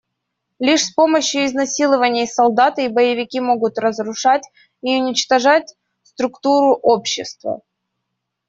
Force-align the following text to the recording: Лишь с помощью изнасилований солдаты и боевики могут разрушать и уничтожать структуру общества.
Лишь 0.57 0.85
с 0.85 0.93
помощью 0.95 1.45
изнасилований 1.45 2.25
солдаты 2.27 2.85
и 2.85 2.87
боевики 2.87 3.39
могут 3.39 3.77
разрушать 3.77 4.41
и 4.81 4.99
уничтожать 4.99 5.75
структуру 6.01 6.73
общества. 6.73 7.61